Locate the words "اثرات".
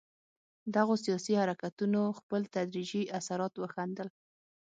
3.19-3.53